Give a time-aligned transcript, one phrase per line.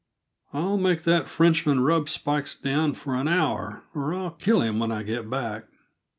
[0.51, 4.91] I'll make that Frenchman rub Spikes down for an hour, or I'll kill him when
[4.91, 5.67] I get back."